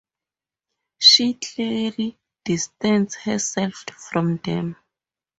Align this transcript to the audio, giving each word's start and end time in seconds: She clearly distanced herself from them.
She 0.97 1.35
clearly 1.35 2.17
distanced 2.43 3.17
herself 3.19 3.83
from 4.09 4.37
them. 4.37 4.77